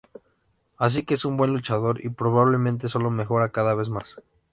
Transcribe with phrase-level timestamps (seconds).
[0.79, 4.15] Así que es un buen luchador y probablemente solo mejorará cada vez más.